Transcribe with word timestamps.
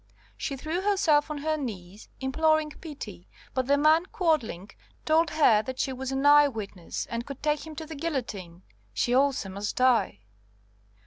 She 0.35 0.55
threw 0.57 0.81
herself 0.81 1.29
on 1.29 1.37
her 1.37 1.55
knees, 1.57 2.09
imploring 2.19 2.71
pity, 2.71 3.27
but 3.53 3.67
the 3.67 3.77
man 3.77 4.07
Quadling 4.07 4.71
told 5.05 5.29
her 5.29 5.61
that 5.61 5.77
she 5.79 5.93
was 5.93 6.11
an 6.11 6.25
eye 6.25 6.47
witness, 6.47 7.05
and 7.05 7.23
could 7.23 7.43
take 7.43 7.67
him 7.67 7.75
to 7.75 7.85
the 7.85 7.93
guillotine, 7.93 8.63
she 8.95 9.13
also 9.13 9.49
must 9.49 9.75
die. 9.75 10.21